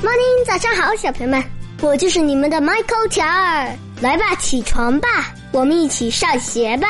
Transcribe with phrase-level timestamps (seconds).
[0.00, 1.42] Morning，早上好，小朋友们，
[1.82, 3.68] 我就是你们的 Michael 乔尔。
[4.00, 6.86] 来吧，起床吧，我们一起上学吧。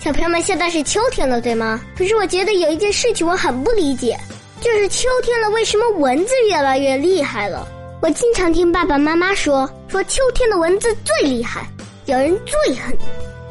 [0.00, 1.80] 小朋友们，现在是秋天了，对吗？
[1.96, 4.18] 可是我觉得有一件事情我很不理解，
[4.60, 7.68] 就是秋天了，为什么蚊子越来越厉害了？
[8.02, 11.68] 我经常听爸爸妈妈说，说秋天的蚊子最厉害，
[12.06, 12.98] 有人最狠。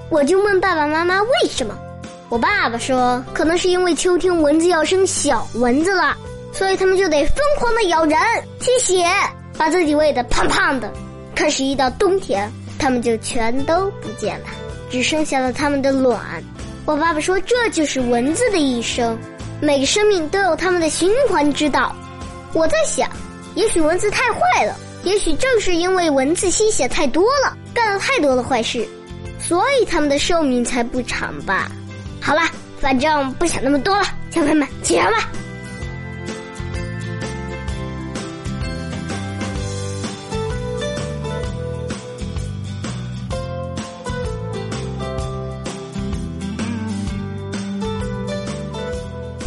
[0.10, 1.74] 我就问爸爸妈妈为什么？
[2.28, 6.18] 我爸爸说，可能是因为秋天蚊子要生小蚊子了。
[6.52, 8.18] 所以他们就得疯狂的咬人
[8.60, 9.06] 吸血，
[9.58, 10.92] 把自己喂得胖胖的。
[11.36, 14.48] 可是，一到冬天，他们就全都不见了，
[14.90, 16.20] 只剩下了他们的卵。
[16.86, 19.18] 我爸爸说，这就是蚊子的一生，
[19.62, 21.96] 每个生命都有他们的循环之道。
[22.54, 23.08] 我在想，
[23.56, 28.88] 也许蚊子太坏了，也许正是因为蚊子吸血太多了，干了太多的坏事，
[29.40, 31.70] 所以他们的寿命才不长吧。
[32.20, 32.42] 好了，
[32.80, 35.30] 反正不想那么多了，小朋友们起床吧。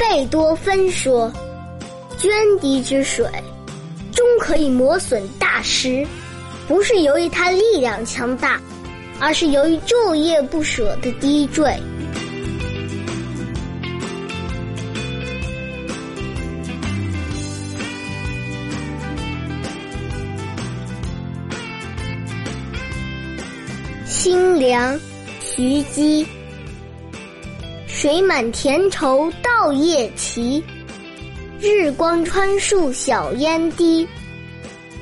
[0.00, 1.30] 贝多芬说
[2.18, 3.28] ：“涓滴之水，
[4.12, 6.06] 终可以磨损大石，
[6.66, 8.58] 不是由于它力量强大，
[9.20, 11.70] 而是由于昼夜不舍的滴坠。”
[24.08, 24.98] 清凉，
[25.40, 26.26] 徐姬。
[28.00, 30.64] 水满田畴稻叶齐，
[31.60, 34.08] 日光穿树小烟低。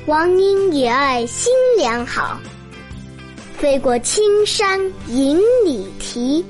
[0.05, 2.37] 王英也爱新粮好，
[3.57, 6.43] 飞过青山引里啼。